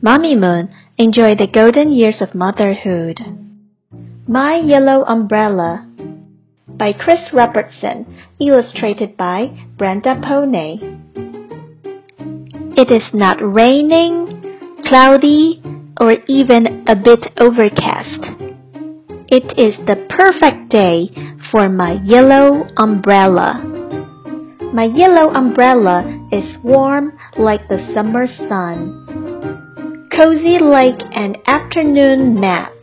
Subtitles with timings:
[0.00, 3.18] Mommy Moon, enjoy the golden years of motherhood.
[4.28, 5.88] My Yellow Umbrella
[6.68, 8.06] by Chris Robertson,
[8.38, 10.78] illustrated by Brenda Ponnay.
[12.78, 15.60] It is not raining, cloudy,
[16.00, 18.22] or even a bit overcast.
[19.26, 21.10] It is the perfect day
[21.50, 23.64] for my yellow umbrella.
[24.72, 29.07] My yellow umbrella is warm like the summer sun
[30.18, 32.74] cozy like an afternoon nap,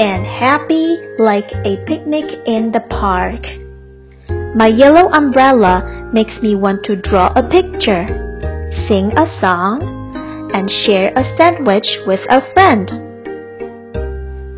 [0.00, 3.44] and happy like a picnic in the park.
[4.56, 8.08] My yellow umbrella makes me want to draw a picture,
[8.88, 9.84] sing a song,
[10.54, 12.88] and share a sandwich with a friend.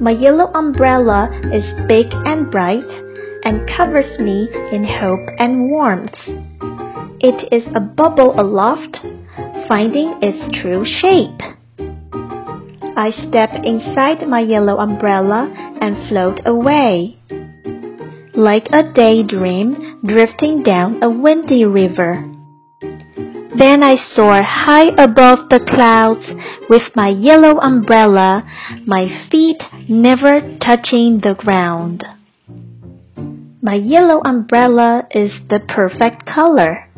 [0.00, 2.86] My yellow umbrella is big and bright
[3.42, 6.14] and covers me in hope and warmth.
[7.18, 8.98] It is a bubble aloft
[9.70, 11.40] finding its true shape.
[12.96, 15.46] I step inside my yellow umbrella
[15.80, 17.16] and float away.
[18.34, 22.26] Like a daydream drifting down a windy river.
[23.56, 26.26] Then I soar high above the clouds
[26.68, 28.42] with my yellow umbrella,
[28.86, 32.04] my feet never touching the ground.
[33.62, 36.89] My yellow umbrella is the perfect color.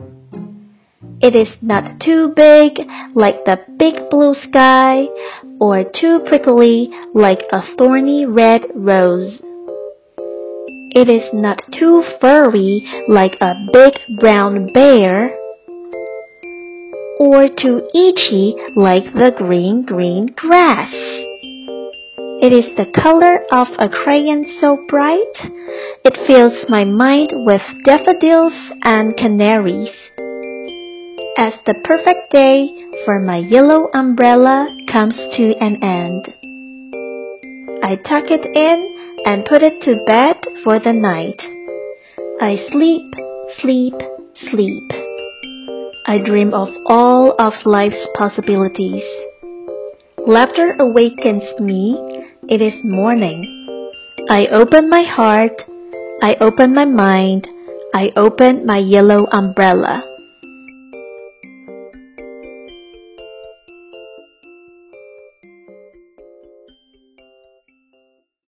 [1.22, 2.80] It is not too big
[3.14, 5.06] like the big blue sky
[5.60, 9.38] or too prickly like a thorny red rose.
[10.96, 15.38] It is not too furry like a big brown bear
[17.20, 20.90] or too itchy like the green green grass.
[22.42, 25.36] It is the color of a crayon so bright
[26.04, 29.94] it fills my mind with daffodils and canaries
[31.38, 32.68] as the perfect day
[33.04, 36.28] for my yellow umbrella comes to an end.
[37.82, 41.40] I tuck it in and put it to bed for the night.
[42.40, 43.14] I sleep,
[43.60, 43.94] sleep,
[44.50, 44.84] sleep.
[46.06, 49.02] I dream of all of life's possibilities.
[50.26, 51.96] Laughter awakens me.
[52.48, 53.90] It is morning.
[54.28, 55.62] I open my heart.
[56.22, 57.48] I open my mind.
[57.94, 60.11] I open my yellow umbrella.